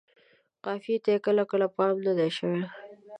قافیې 0.65 0.95
ته 1.03 1.09
یې 1.13 1.19
کله 1.25 1.43
کله 1.51 1.67
پام 1.75 1.95
نه 2.05 2.13
دی 2.17 2.29
شوی. 2.37 2.61